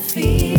feel. 0.00 0.57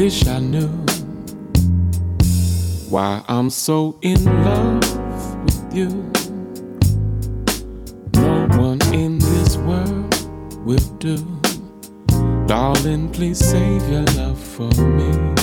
Wish 0.00 0.26
I 0.26 0.38
knew 0.38 0.70
why 2.88 3.22
I'm 3.28 3.50
so 3.50 3.98
in 4.00 4.24
love 4.24 5.44
with 5.44 5.74
you. 5.74 5.88
No 8.14 8.48
one 8.56 8.80
in 8.94 9.18
this 9.18 9.58
world 9.58 10.14
will 10.64 10.88
do. 10.96 11.18
Darling, 12.46 13.10
please 13.10 13.40
save 13.40 13.86
your 13.90 14.04
love 14.16 14.42
for 14.42 14.70
me. 14.70 15.34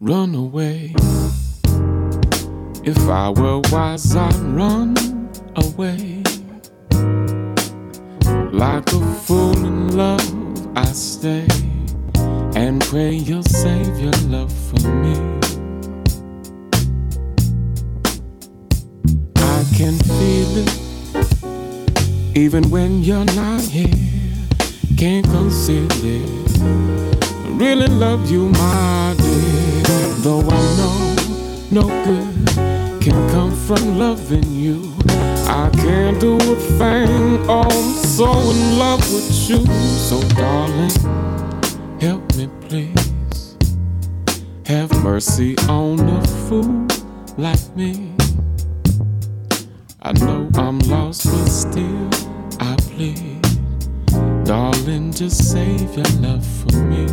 Run 0.00 0.34
away. 0.34 0.94
If 2.84 2.98
I 3.08 3.30
were 3.30 3.62
wise, 3.72 4.14
I'd 4.14 4.34
run 4.34 4.94
away. 5.56 6.27
Like 8.52 8.90
a 8.92 9.00
fool 9.26 9.56
in 9.64 9.96
love, 9.96 10.76
I 10.76 10.84
stay 10.86 11.46
and 12.56 12.80
pray 12.80 13.12
you'll 13.12 13.42
save 13.42 14.00
your 14.00 14.12
love 14.28 14.52
for 14.52 14.88
me. 14.88 15.14
I 19.36 19.64
can 19.76 19.98
feel 19.98 20.56
it 20.64 22.36
even 22.36 22.70
when 22.70 23.02
you're 23.02 23.26
not 23.36 23.60
here. 23.60 23.86
Can't 24.96 25.26
conceal 25.26 25.86
it. 25.92 26.60
I 26.62 27.48
really 27.50 27.88
love 27.88 28.30
you, 28.30 28.48
my 28.48 29.14
dear. 29.18 29.82
Though 30.24 30.40
I 30.40 30.60
know 30.78 31.16
no 31.70 31.82
good 32.04 32.48
can 33.02 33.30
come 33.30 33.54
from 33.54 33.98
loving 33.98 34.50
you. 34.52 34.94
I 35.48 35.70
can't 35.70 36.20
do 36.20 36.36
a 36.36 36.56
thing. 36.76 37.38
Oh, 37.48 37.62
I'm 37.62 38.04
so 38.04 38.30
in 38.50 38.78
love 38.78 39.00
with 39.12 39.48
you. 39.48 39.64
So, 39.96 40.20
darling, 40.36 40.90
help 42.00 42.22
me, 42.36 42.48
please. 42.60 43.56
Have 44.66 44.90
mercy 45.02 45.56
on 45.68 46.00
a 46.00 46.26
fool 46.26 46.86
like 47.38 47.74
me. 47.74 48.12
I 50.02 50.12
know 50.12 50.50
I'm 50.54 50.78
lost, 50.80 51.24
but 51.24 51.48
still 51.48 52.10
I 52.60 52.76
plead. 52.90 53.40
Darling, 54.44 55.12
just 55.12 55.50
save 55.50 55.96
your 55.96 56.06
love 56.20 56.46
for 56.46 56.76
me. 56.76 57.06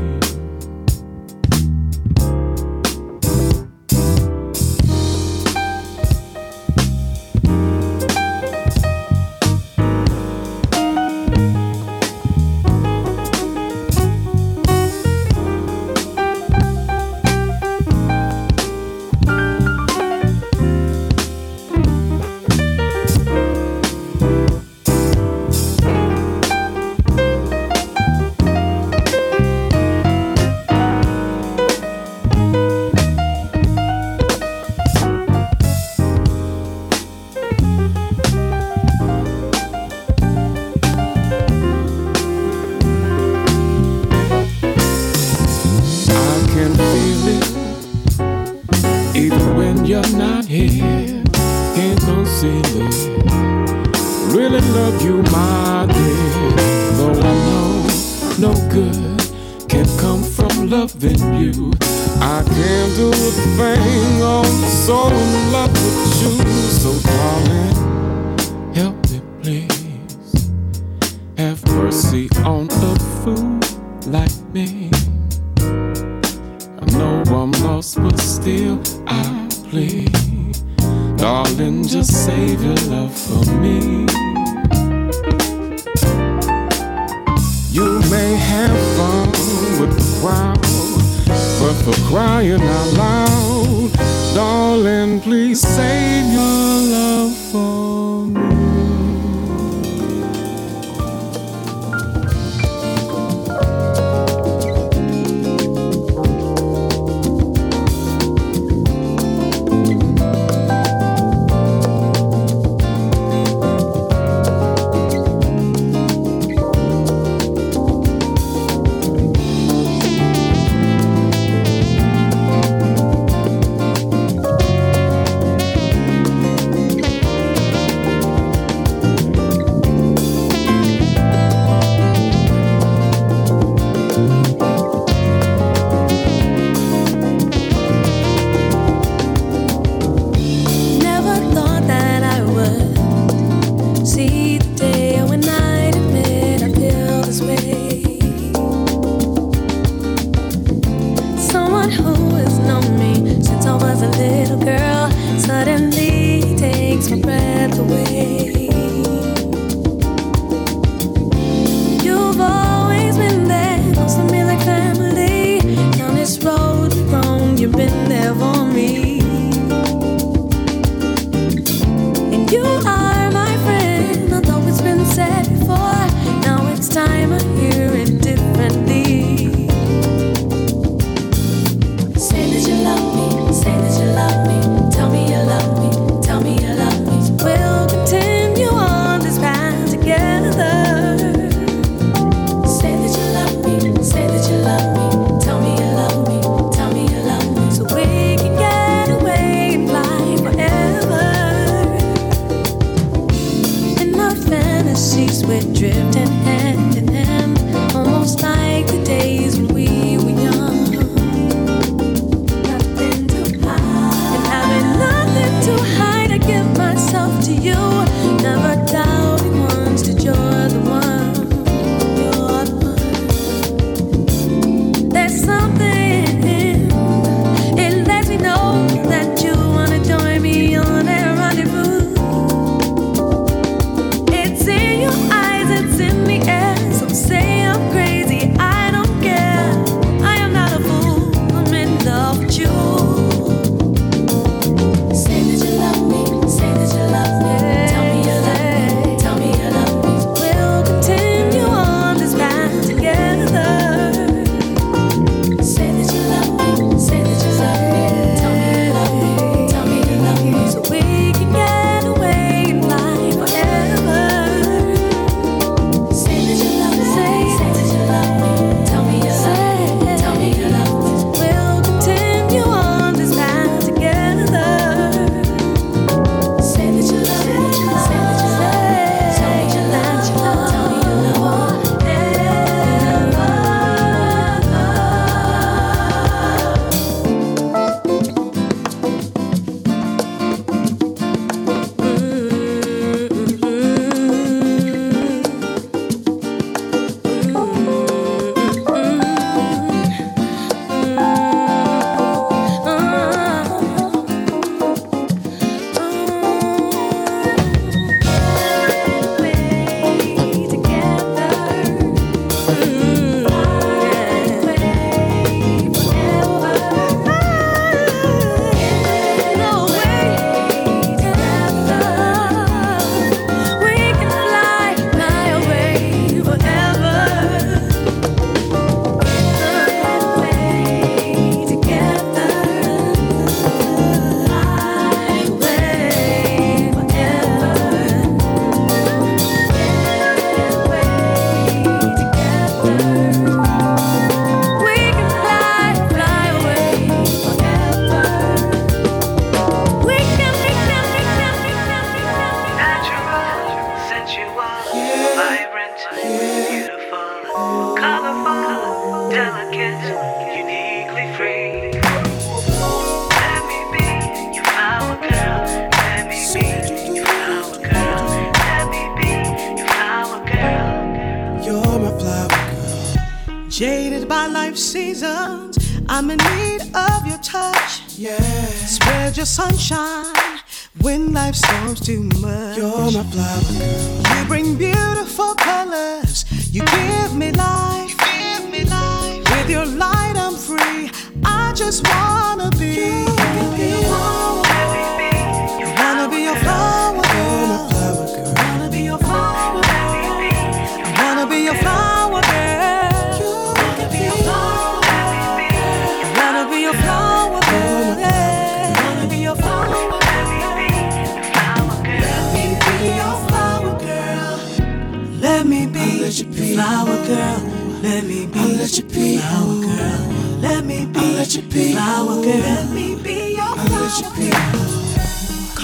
To 91.86 92.42
you, 92.42 92.58
never 92.58 93.90
doubting 94.34 95.22
once 95.22 95.62
that 95.62 96.32
you're 96.34 96.82
the 96.90 97.58
one. 97.58 98.05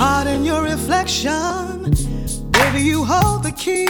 heart 0.01 0.25
in 0.25 0.43
your 0.43 0.63
reflection. 0.63 1.93
Baby, 2.49 2.81
you 2.91 3.05
hold 3.05 3.43
the 3.43 3.51
key 3.51 3.85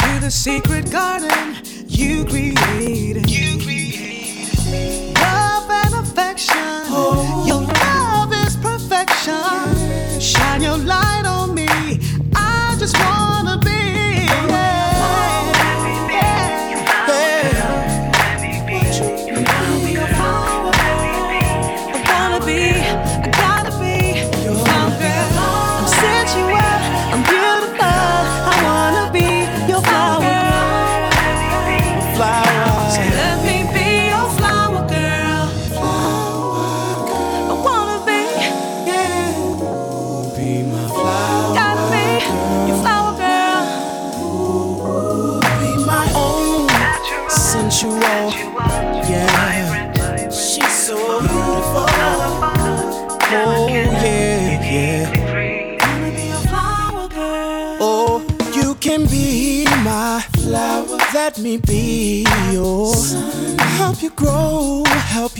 to 0.00 0.10
the 0.20 0.30
secret 0.30 0.90
garden 0.90 1.40
you 1.88 2.26
created. 2.26 3.30
You 3.30 3.50
created. 3.64 5.18
Love 5.18 5.70
and 5.82 5.94
affection. 6.04 6.68
Oh. 6.98 7.44
Your 7.50 7.62
love 7.86 8.32
is 8.44 8.56
perfection. 8.56 10.20
Shine 10.20 10.60
your 10.60 10.76
light. 10.76 11.03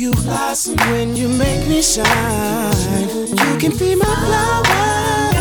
you 0.04 0.12
blossom 0.12 0.76
when 0.90 1.16
you 1.16 1.28
make 1.28 1.66
me 1.66 1.80
shine. 1.80 2.04
You 3.30 3.58
can 3.58 3.74
be 3.78 3.94
my 3.94 4.04
flower. 4.04 5.33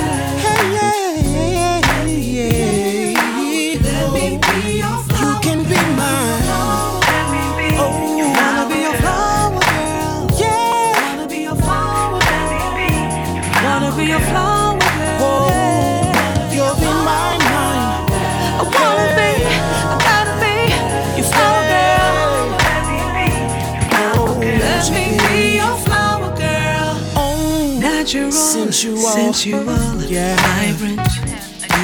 sensual, 28.84 29.63
sensual, 29.63 30.04
yeah. 30.12 30.36
vibrant, 30.36 31.00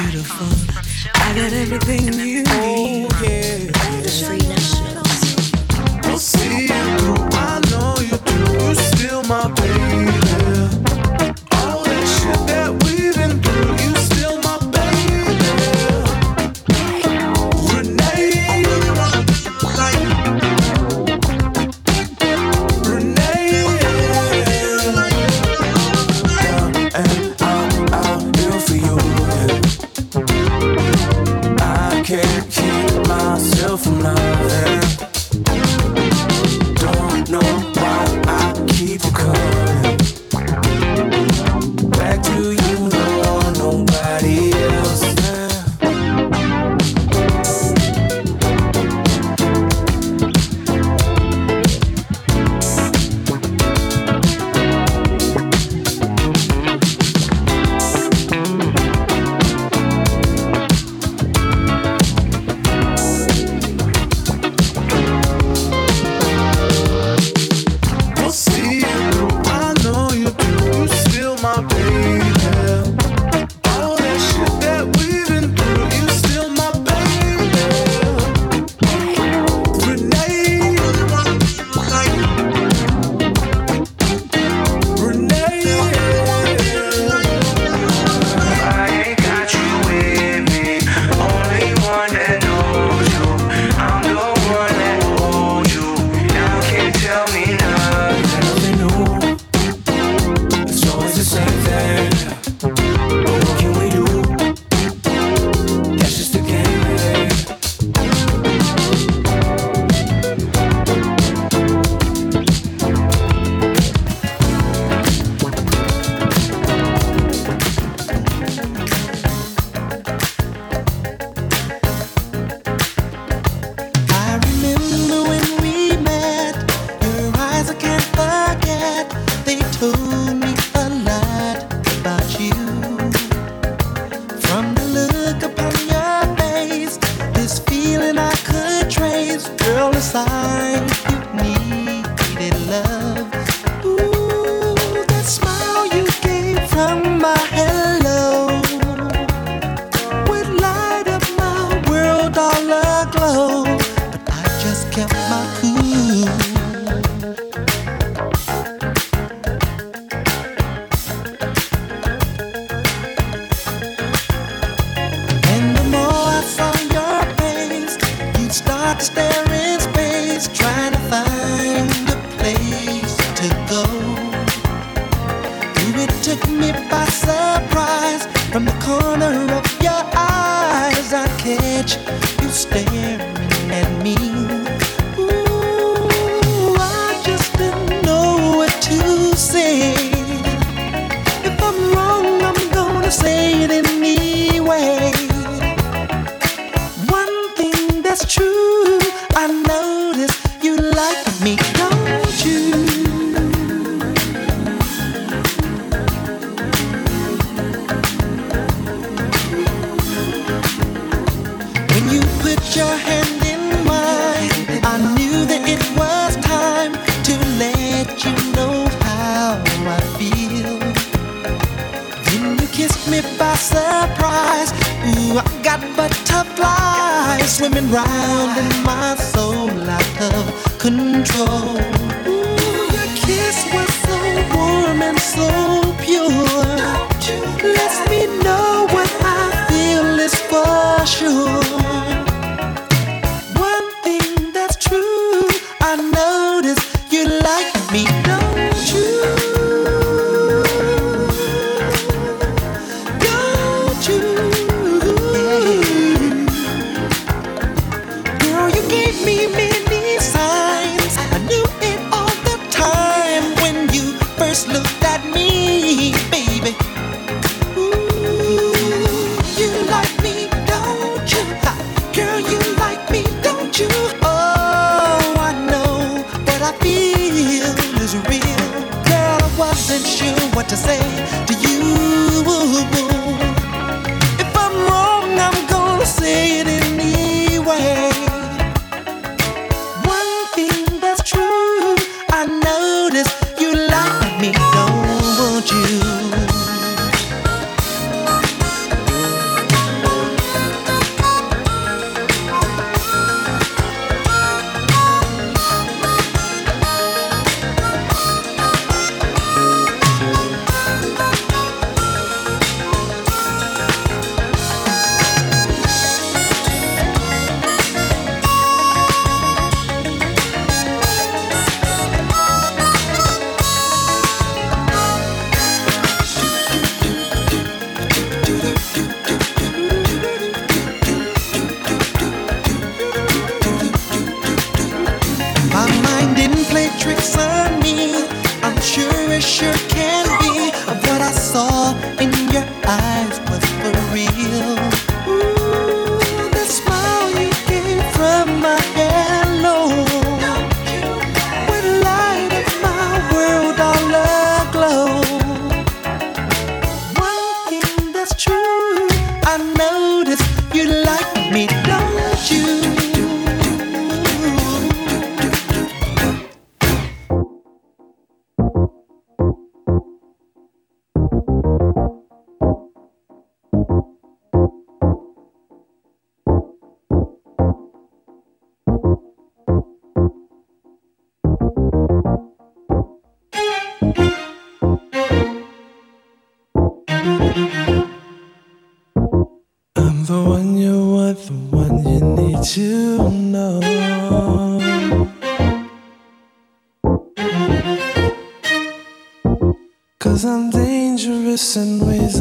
beautiful. 0.02 0.46
I 1.14 1.34
got 1.34 1.52
everything 1.52 2.12
you 2.12 2.29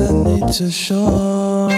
I 0.02 0.12
need 0.14 0.48
to 0.54 0.72
show. 0.72 1.70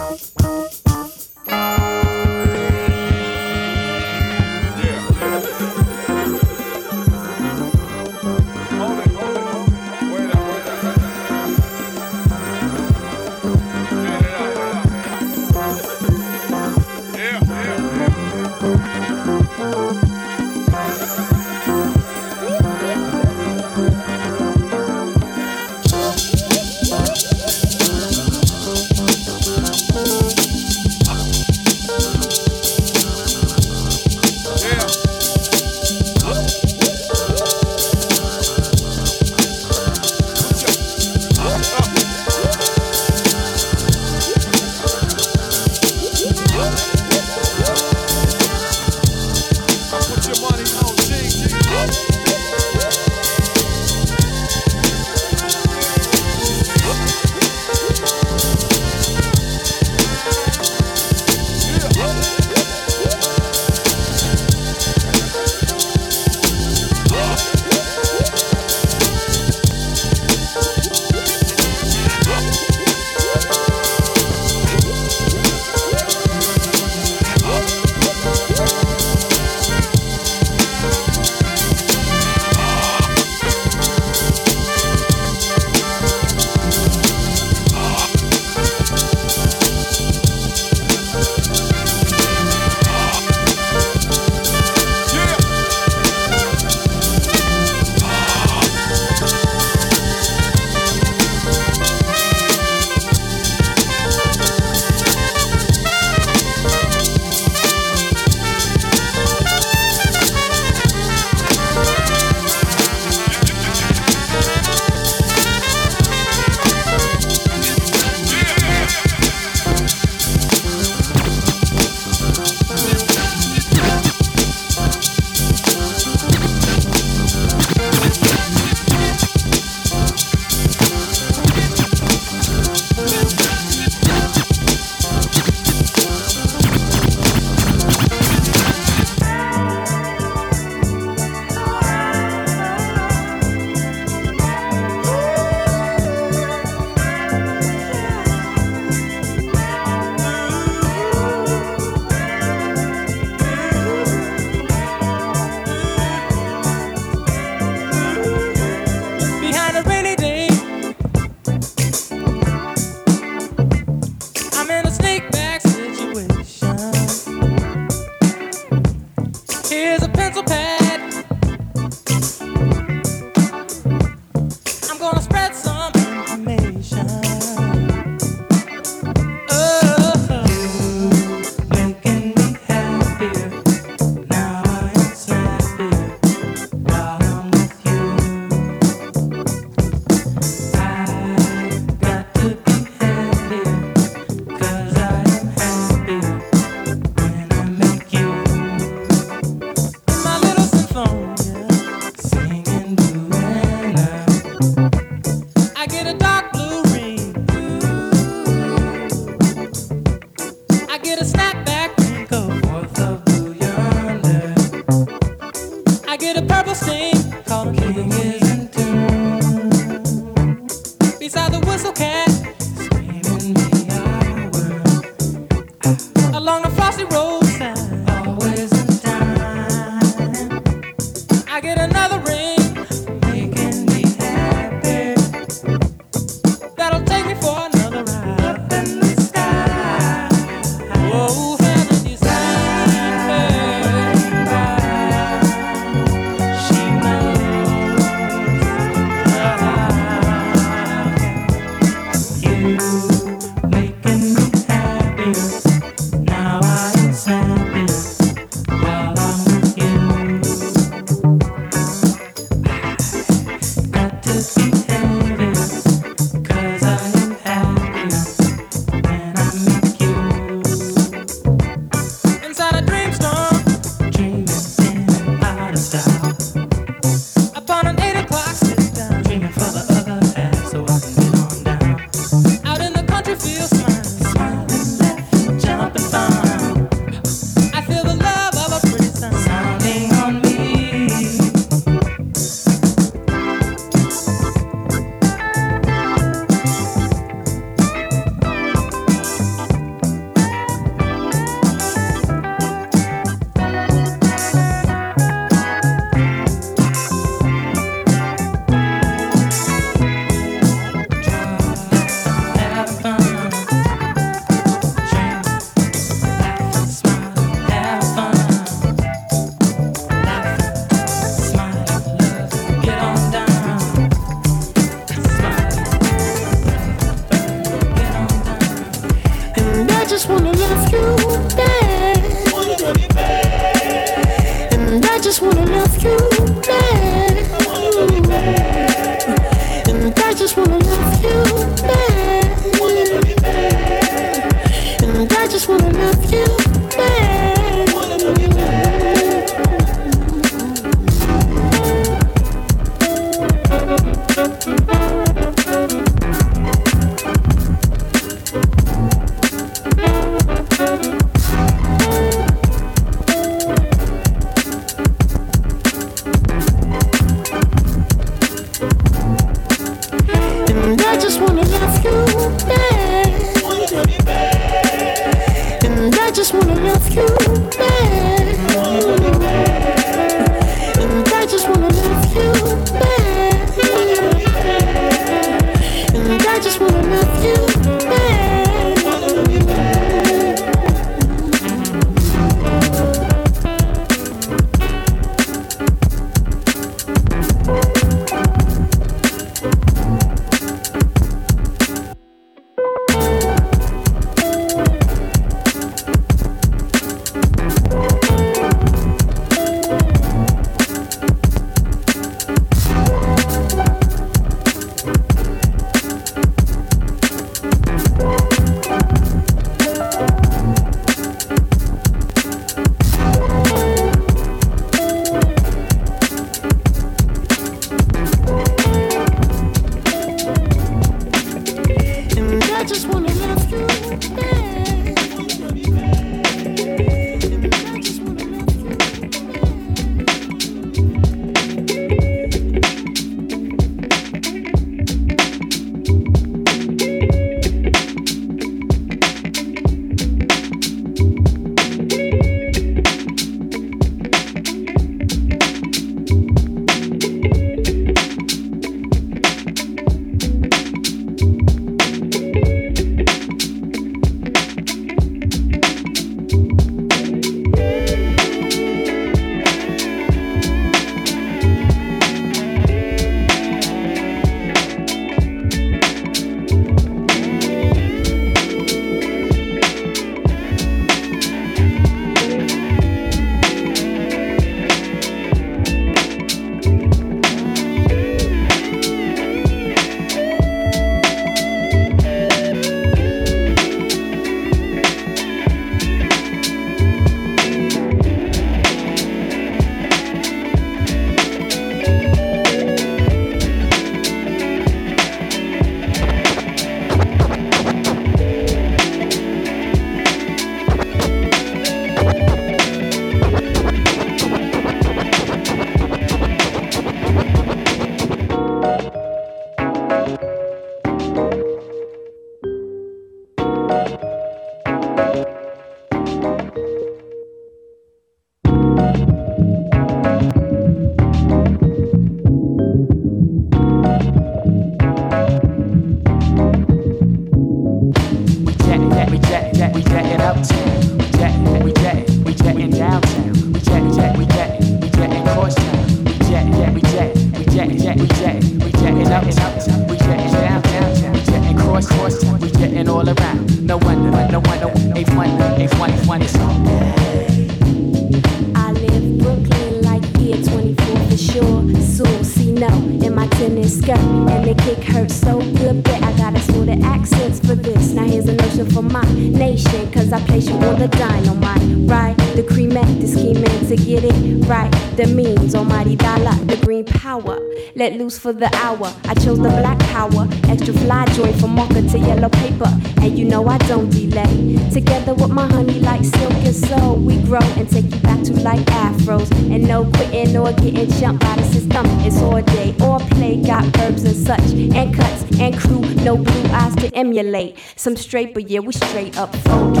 For 578.40 578.52
the 578.54 578.74
hour. 578.76 579.12
I 579.24 579.34
chose 579.34 579.58
the 579.58 579.68
black 579.68 579.98
power, 580.14 580.48
extra 580.64 580.94
fly 580.94 581.26
joy 581.34 581.52
from 581.54 581.74
marker 581.74 582.00
to 582.00 582.18
yellow 582.18 582.48
paper. 582.48 582.88
And 583.20 583.38
you 583.38 583.44
know 583.44 583.68
I 583.68 583.76
don't 583.78 584.08
delay. 584.08 584.78
Together 584.90 585.34
with 585.34 585.50
my 585.50 585.66
honey 585.66 586.00
like 586.00 586.24
silk 586.24 586.52
and 586.52 586.74
soul, 586.74 587.16
we 587.16 587.36
grow 587.42 587.60
and 587.76 587.88
take 587.88 588.06
you 588.06 588.20
back 588.20 588.42
to 588.44 588.54
like 588.54 588.80
afros. 588.86 589.50
And 589.70 589.86
no 589.86 590.04
quitting 590.04 590.56
or 590.56 590.72
getting 590.72 591.10
jumped 591.20 591.44
by 591.44 591.54
the 591.56 591.64
system. 591.64 592.06
It's 592.20 592.40
all 592.40 592.62
day 592.62 592.94
all 593.00 593.20
play, 593.20 593.62
got 593.62 593.84
verbs 593.96 594.24
and 594.24 594.36
such, 594.36 594.72
and 594.72 595.14
cuts 595.14 595.42
and 595.60 595.76
crew. 595.78 596.00
No 596.24 596.38
blue 596.38 596.70
eyes 596.72 596.96
to 596.96 597.14
emulate. 597.14 597.76
Some 597.96 598.16
straight, 598.16 598.54
but 598.54 598.70
yeah, 598.70 598.80
we 598.80 598.92
straight 598.92 599.36
up 599.36 599.54
funky. 599.56 600.00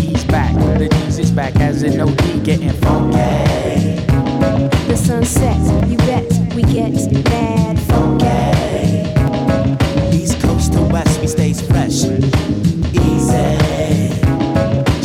He's 0.00 0.24
back, 0.24 0.52
the 0.78 0.88
D's 0.90 1.18
is 1.20 1.30
back 1.30 1.54
as 1.56 1.84
an 1.84 2.00
OD 2.00 2.44
getting 2.44 2.70
funky. 2.70 3.90
The 4.88 4.96
sun 4.96 5.24
sets, 5.24 5.70
you 5.88 5.96
bet 6.80 6.92
we 7.12 7.22
get 7.22 7.24
mad 7.24 7.78
funky. 7.90 8.40
East 10.16 10.40
coast 10.40 10.72
to 10.72 10.80
west, 10.82 11.20
we 11.20 11.26
stays 11.26 11.60
fresh. 11.60 12.04
Easy. 12.94 13.58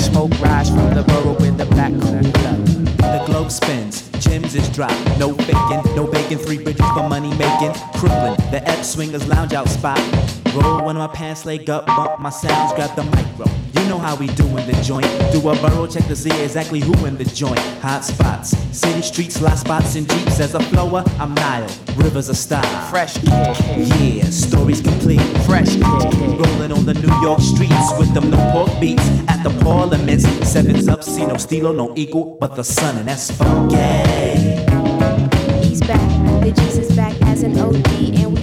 Smoke 0.02 0.32
rise 0.40 0.70
from 0.70 0.94
the 0.94 1.04
borough 1.08 1.38
with 1.40 1.58
the 1.58 1.66
black 1.66 1.92
cool 1.92 2.22
blood. 2.38 2.66
The 2.98 3.24
globe 3.26 3.52
spins, 3.52 4.10
gems 4.20 4.56
is 4.56 4.70
dropped. 4.70 5.20
No 5.20 5.34
faking, 5.34 5.96
no 5.96 6.08
bacon, 6.08 6.38
three 6.38 6.64
bridges 6.64 6.88
for 6.94 7.10
money 7.10 7.32
making. 7.32 7.74
Crooklyn, 8.00 8.36
the 8.52 8.62
Ep 8.66 8.84
swingers 8.86 9.28
lounge 9.28 9.54
out 9.54 9.68
spot. 9.68 10.00
Roll 10.54 10.84
one 10.86 10.96
of 10.96 11.10
my 11.10 11.14
pants 11.14 11.46
leg 11.46 11.70
up, 11.70 11.86
bump 11.88 12.20
my 12.20 12.30
sounds, 12.30 12.72
grab 12.74 12.96
the 12.96 13.04
micro. 13.04 13.65
You 13.86 13.92
know 13.92 14.00
how 14.00 14.16
we 14.16 14.26
do 14.26 14.48
in 14.48 14.66
the 14.66 14.74
joint. 14.82 15.06
Do 15.32 15.48
a 15.48 15.56
borough 15.62 15.86
check 15.86 16.08
to 16.08 16.16
see 16.16 16.32
exactly 16.44 16.80
who 16.80 17.06
in 17.06 17.18
the 17.18 17.24
joint. 17.24 17.60
Hot 17.84 18.04
spots, 18.04 18.58
city 18.76 19.04
streets, 19.04 19.40
lot 19.44 19.60
spots, 19.60 19.94
and 19.94 20.10
jeeps. 20.10 20.40
As 20.40 20.56
a 20.56 20.60
flower, 20.60 21.04
I'm 21.20 21.36
Nile. 21.36 21.70
Rivers 21.96 22.28
of 22.30 22.36
style. 22.36 22.90
Fresh 22.90 23.20
kid, 23.20 23.30
Yeah, 23.30 24.24
stories 24.32 24.82
complete. 24.82 25.22
fresh 25.46 25.74
kid. 25.76 25.84
Rolling 25.84 26.72
on 26.72 26.86
the 26.88 26.96
New 26.96 27.14
York 27.22 27.40
streets 27.42 27.92
with 28.00 28.12
them 28.16 28.32
no 28.32 28.38
pork 28.52 28.72
beats 28.82 29.08
at 29.28 29.44
the 29.44 29.52
parliaments. 29.64 30.26
Sevens 30.50 30.88
up, 30.88 31.04
see 31.04 31.24
no 31.28 31.36
steelo, 31.36 31.76
no 31.76 31.94
equal, 31.96 32.38
but 32.42 32.56
the 32.56 32.64
sun, 32.64 32.98
and 32.98 33.08
that's 33.08 33.30
funky. 33.30 33.76
He's 35.64 35.82
back, 35.82 36.02
the 36.42 36.52
Jesus 36.56 36.96
back 36.96 37.14
as 37.28 37.44
an 37.44 37.60
OD, 37.60 38.16
and 38.16 38.35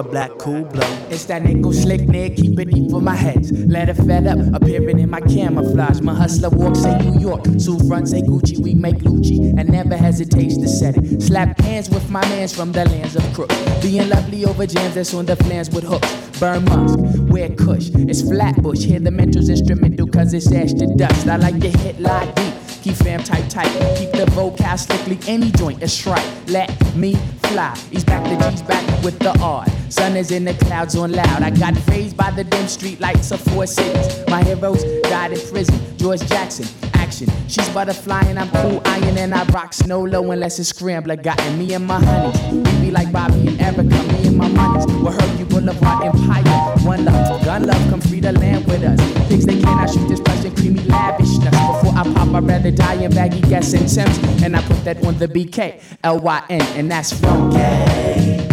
a 0.00 0.02
black 0.02 0.30
cool 0.38 0.64
blow. 0.64 1.06
It's 1.10 1.26
that 1.26 1.42
nickel 1.42 1.74
slick 1.74 2.08
neck, 2.08 2.36
keep 2.36 2.58
it 2.58 2.70
deep 2.70 2.90
for 2.90 3.02
my 3.02 3.14
heads. 3.14 3.52
Let 3.52 3.90
it 3.90 3.94
fed 3.94 4.26
up, 4.26 4.38
appearing 4.54 4.98
in 4.98 5.10
my 5.10 5.20
camouflage. 5.20 6.00
My 6.00 6.14
hustler 6.14 6.48
walk 6.48 6.74
say 6.74 6.96
New 6.98 7.20
York, 7.20 7.44
two 7.44 7.78
front 7.86 8.08
say 8.08 8.22
Gucci, 8.22 8.58
we 8.58 8.74
make 8.74 8.96
Lucci, 8.98 9.38
and 9.58 9.68
never 9.68 9.96
hesitates 9.96 10.56
to 10.56 10.68
set 10.68 10.96
it. 10.96 11.20
Slap 11.20 11.60
hands 11.60 11.90
with 11.90 12.10
my 12.10 12.22
mans 12.30 12.54
from 12.54 12.72
the 12.72 12.86
lands 12.86 13.14
of 13.14 13.22
crook. 13.34 13.50
Being 13.82 14.08
lovely 14.08 14.46
over 14.46 14.66
jams 14.66 14.94
that's 14.94 15.12
on 15.12 15.26
the 15.26 15.36
plans 15.36 15.68
with 15.68 15.84
hooks. 15.84 16.10
Burn 16.40 16.64
musk, 16.64 16.98
wear 17.30 17.50
kush, 17.50 17.90
it's 17.94 18.22
flatbush. 18.22 18.82
Hear 18.82 19.00
the 19.00 19.10
mental's 19.10 19.50
instrumental 19.50 20.06
cause 20.06 20.32
it's 20.32 20.50
ash 20.50 20.72
to 20.74 20.86
dust. 20.96 21.26
I 21.26 21.36
like 21.36 21.60
to 21.60 21.68
hit 21.68 22.00
lie 22.00 22.30
deep. 22.32 22.54
Keep 22.82 22.96
fam 22.96 23.22
tight, 23.22 23.50
tight. 23.50 23.70
Keep 23.98 24.12
the 24.12 24.24
vocal 24.30 24.78
strictly 24.78 25.18
any 25.28 25.50
joint. 25.50 25.82
It's 25.82 26.06
right. 26.06 26.26
Let 26.48 26.70
me 26.96 27.16
fly. 27.42 27.76
He's 27.90 28.04
back, 28.04 28.24
the 28.24 28.50
G's 28.50 28.62
back 28.62 29.04
with 29.04 29.18
the 29.18 29.38
R. 29.40 29.66
Sun 29.90 30.16
is 30.16 30.30
in 30.30 30.44
the 30.44 30.54
clouds 30.54 30.94
on 30.94 31.10
loud. 31.12 31.42
I 31.42 31.50
got 31.50 31.74
raised 31.88 32.16
by 32.16 32.30
the 32.30 32.44
dim 32.44 32.68
street 32.68 33.00
lights 33.00 33.32
of 33.32 33.40
four 33.40 33.66
cities. 33.66 34.24
My 34.28 34.42
heroes 34.44 34.84
died 35.02 35.32
in 35.32 35.40
prison. 35.50 35.78
George 35.96 36.20
Jackson, 36.28 36.66
action. 36.94 37.28
She's 37.48 37.68
butterfly 37.70 38.22
and 38.22 38.38
I'm 38.38 38.48
cool 38.50 38.80
iron 38.84 39.18
and 39.18 39.34
I 39.34 39.44
rock 39.46 39.72
snow 39.72 40.02
low 40.02 40.30
unless 40.30 40.60
it's 40.60 40.68
scrambler. 40.68 41.16
Gotten 41.16 41.58
me 41.58 41.74
and 41.74 41.84
my 41.86 41.98
honeys. 42.02 42.40
We 42.52 42.86
be 42.86 42.90
like 42.92 43.10
Bobby 43.12 43.48
and 43.48 43.60
Erica. 43.60 43.82
Me 43.82 44.28
and 44.28 44.36
my 44.36 44.48
monies. 44.48 44.84
Hurt 45.14 45.38
you 45.38 45.44
Boulevard 45.44 46.04
Empire. 46.04 46.76
One 46.86 47.04
love, 47.04 47.44
gun 47.44 47.66
love, 47.66 47.90
come 47.90 48.00
free 48.00 48.20
the 48.20 48.32
land 48.32 48.66
with 48.66 48.84
us. 48.84 49.28
Pigs 49.28 49.44
they 49.44 49.60
cannot 49.60 49.90
shoot 49.90 50.06
this 50.08 50.20
and 50.44 50.56
creamy 50.56 50.80
lavishness. 50.80 51.50
Before 51.50 51.98
I 51.98 52.04
pop, 52.14 52.34
I'd 52.34 52.44
rather 52.44 52.70
die 52.70 52.94
in 52.94 53.10
baggy 53.10 53.40
gas 53.40 53.72
and 53.72 53.90
Sims. 53.90 54.18
And 54.42 54.56
I 54.56 54.62
put 54.62 54.84
that 54.84 55.04
on 55.04 55.18
the 55.18 55.26
BK, 55.26 55.82
L-Y-N, 56.04 56.62
and 56.78 56.90
that's 56.90 57.12
funky. 57.12 57.58
He's 57.58 58.49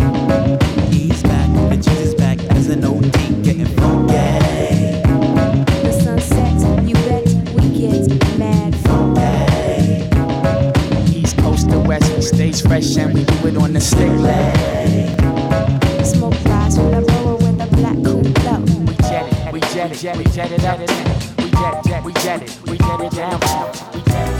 an 2.70 2.84
OD, 2.84 3.11
getting 3.43 3.65
funky. 3.65 4.13
The 5.84 5.91
sun 6.01 6.20
sets, 6.20 6.63
you 6.88 6.95
bet 6.95 7.26
we 7.55 7.70
get 7.78 8.38
mad 8.38 8.76
funky. 8.88 10.03
East 11.18 11.38
coast 11.38 11.70
to 11.70 11.80
west, 11.80 12.13
we 12.15 12.22
stays 12.22 12.61
fresh 12.61 12.97
and 12.97 13.13
we 13.13 13.24
do 13.24 13.47
it 13.47 13.57
on 13.57 13.74
the 13.74 13.80
stick. 13.80 14.09
Smoke 16.05 16.34
rise 16.45 16.76
from 16.76 16.91
the 16.91 17.01
borough 17.01 17.38
with 17.38 17.57
the 17.57 17.68
black 17.78 17.97
cool. 18.03 18.22
We 18.22 18.95
jet 19.07 19.26
it, 19.32 19.53
we 19.53 19.59
jet 19.59 20.03
it, 20.03 20.18
we 20.18 20.24
jet 20.26 20.51
it. 20.51 20.61
We 21.38 21.49
jet, 21.51 21.84
jet, 21.86 22.03
we 22.03 22.13
jet 22.13 22.41
it, 22.43 22.59
we 22.70 22.78
jet 22.78 23.01
it 23.01 23.11
down. 23.13 23.39
We 23.93 24.01
jet 24.01 24.30
it. 24.30 24.36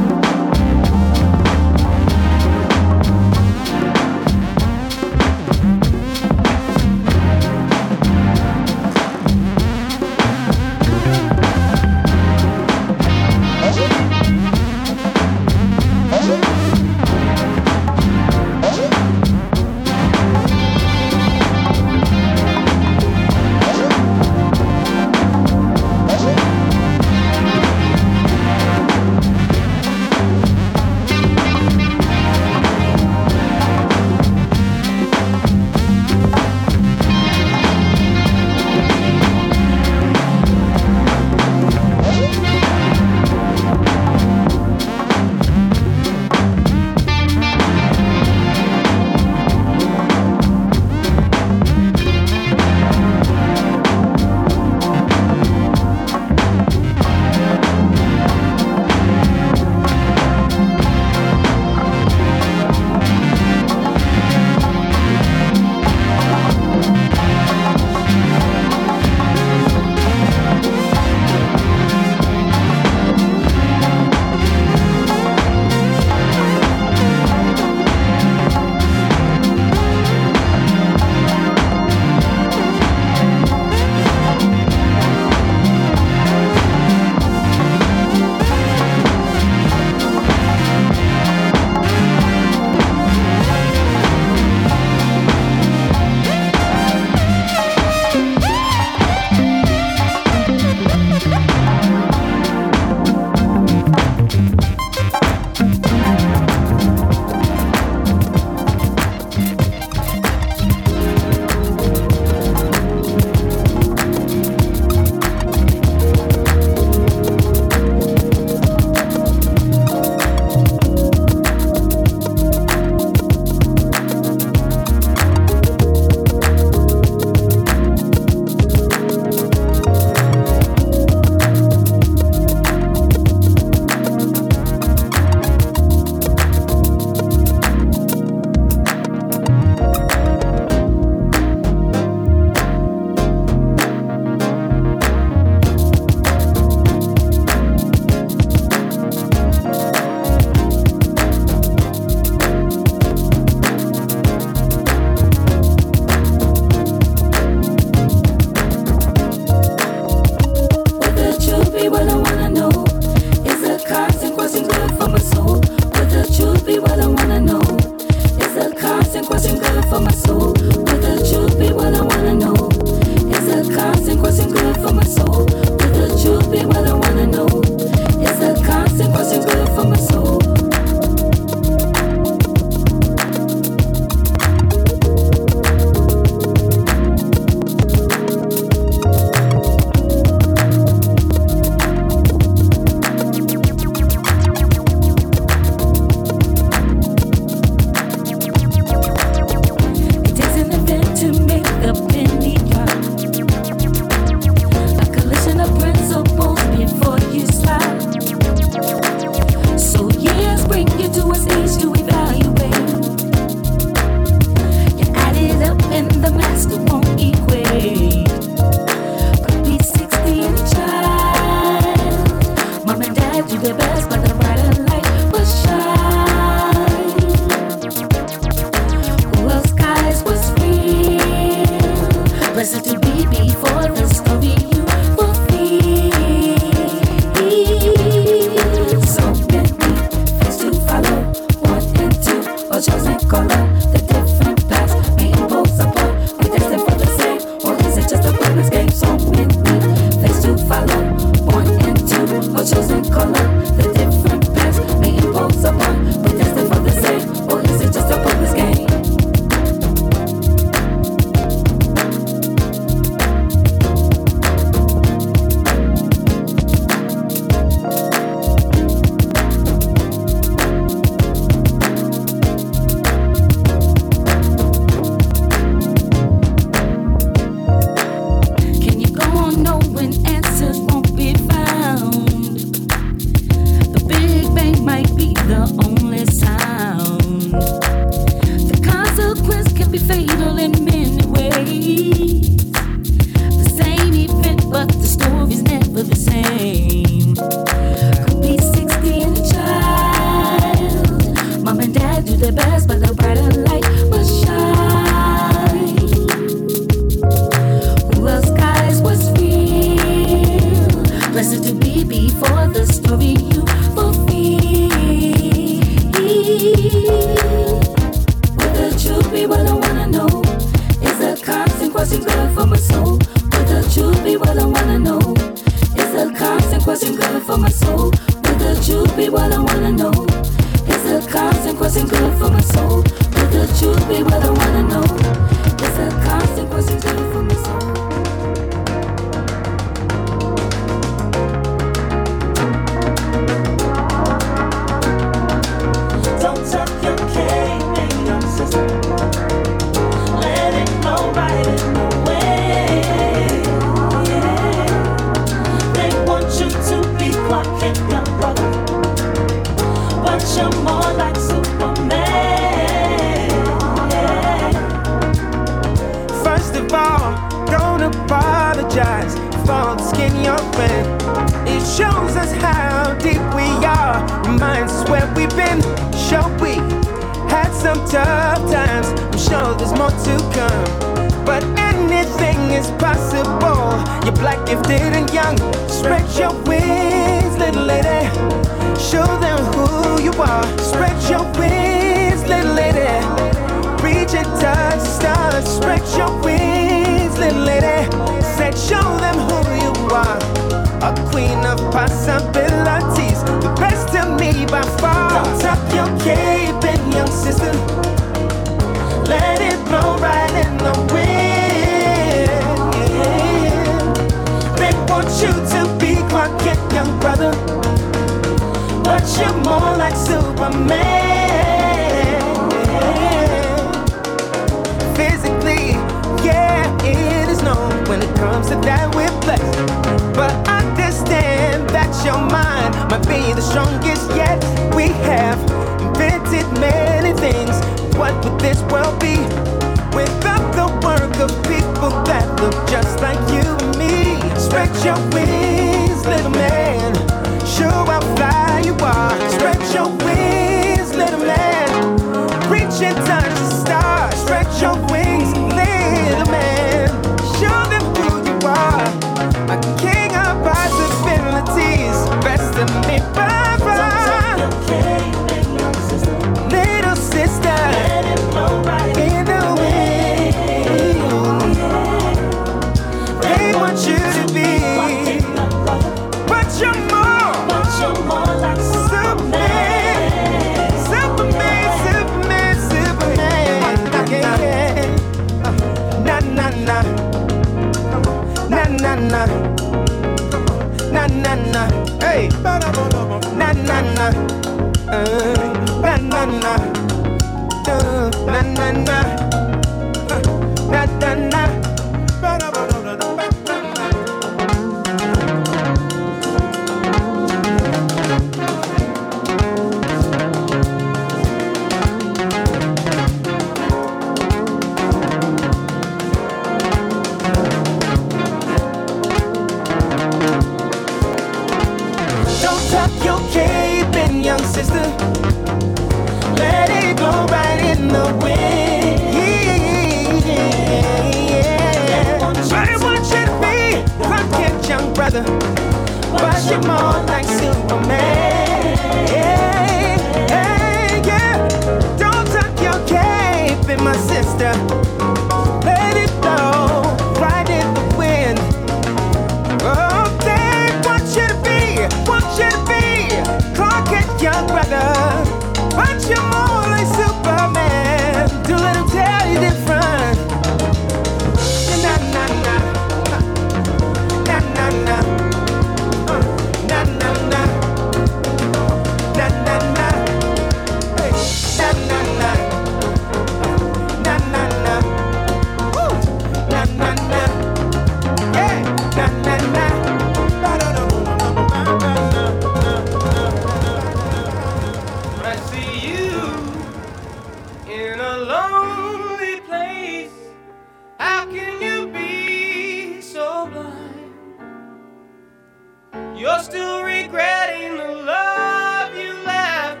regretting 597.04 597.96
the 597.98 598.12
love 598.24 599.16
you 599.16 599.32
left 599.44 600.00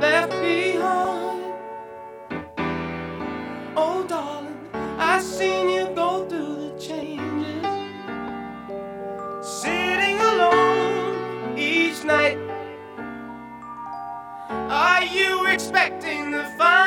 left 0.00 0.32
behind? 0.32 1.54
Oh, 3.76 4.04
darling, 4.08 4.58
I've 4.98 5.22
seen 5.22 5.70
you 5.70 5.86
go 5.94 6.26
through 6.28 6.70
the 6.70 6.78
changes, 6.78 7.66
sitting 9.42 10.18
alone 10.20 11.58
each 11.58 12.04
night. 12.04 12.38
Are 14.58 15.04
you 15.04 15.46
expecting 15.46 16.32
to 16.32 16.44
find? 16.58 16.83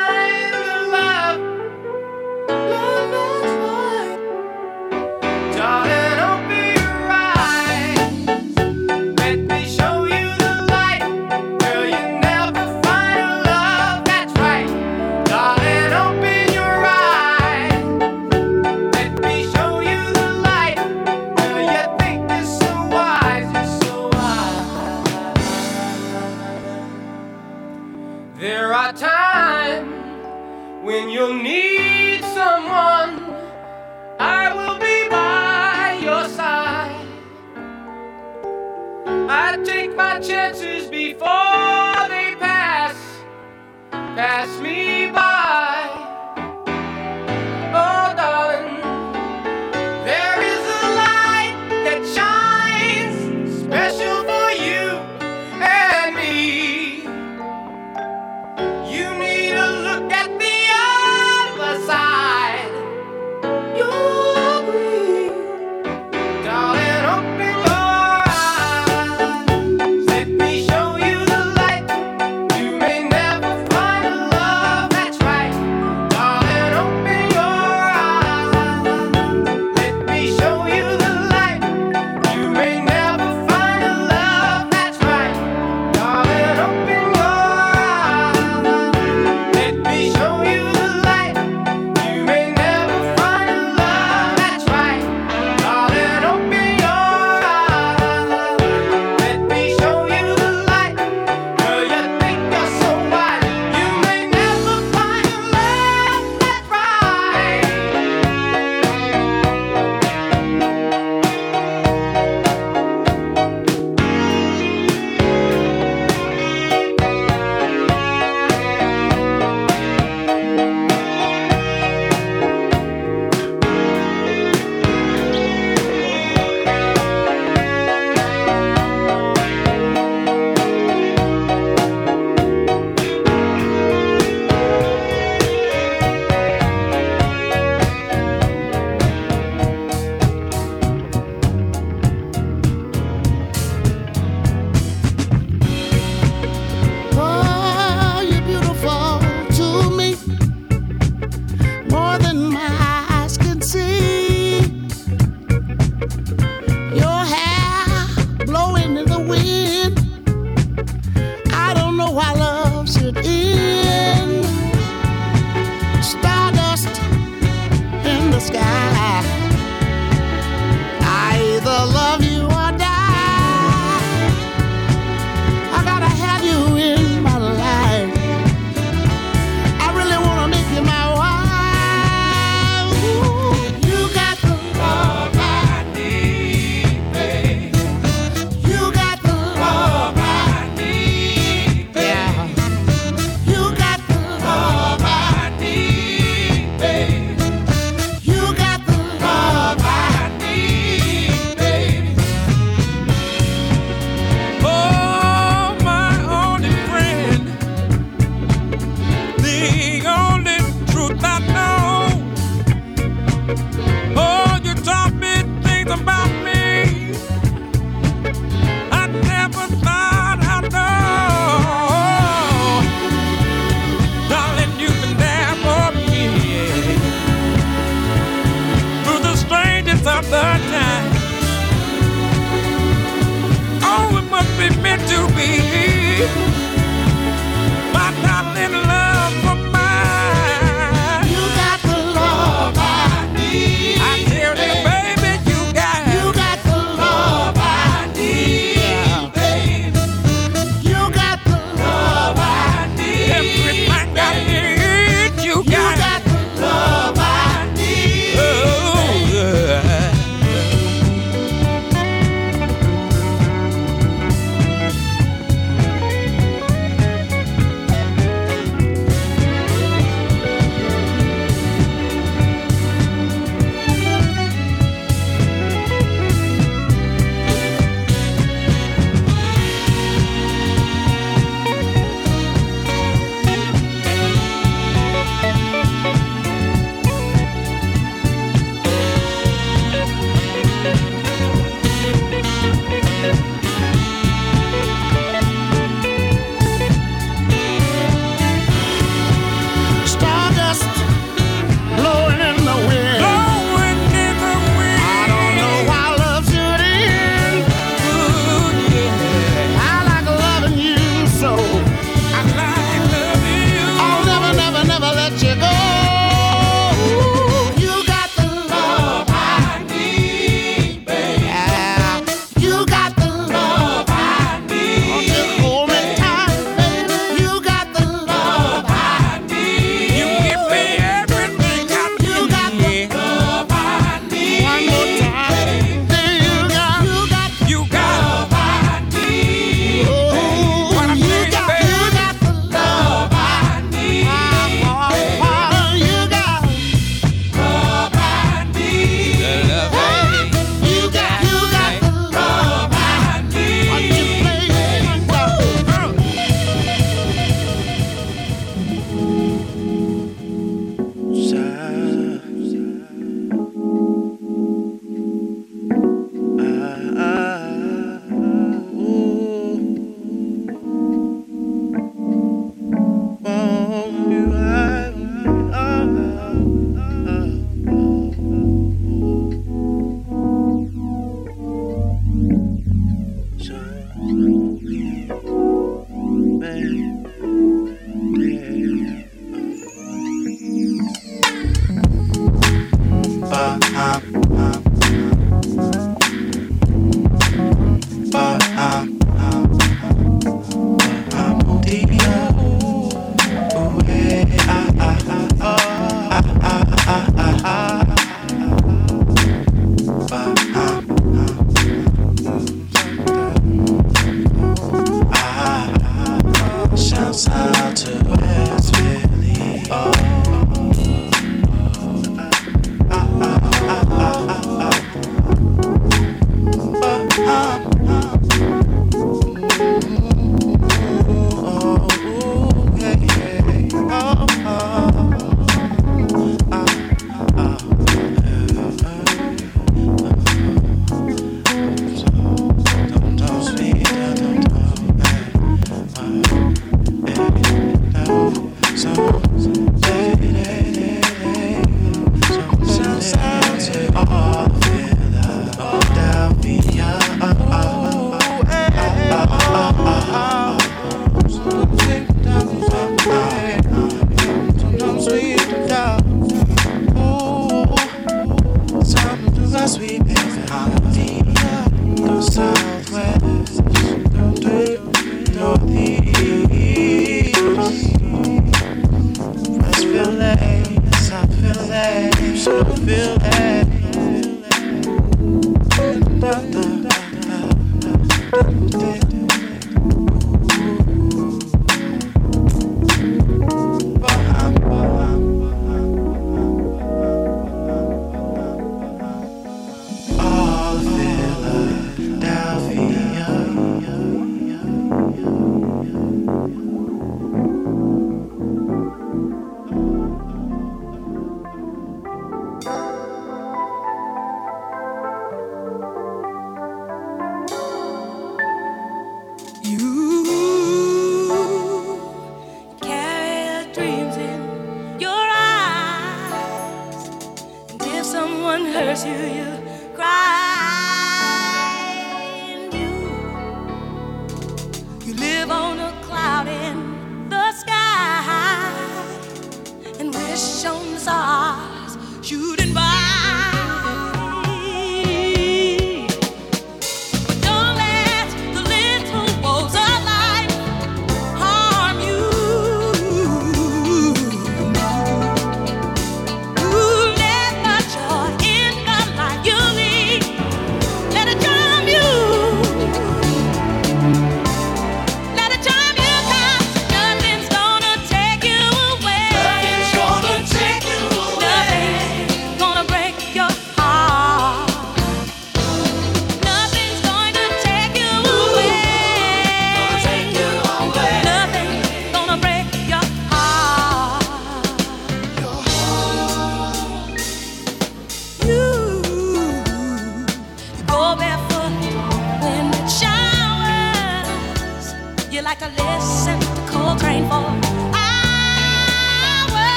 chances. 40.20 40.77